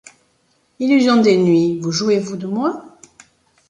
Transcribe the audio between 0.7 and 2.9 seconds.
Illusions des nuits, vous jouez-vous de moi?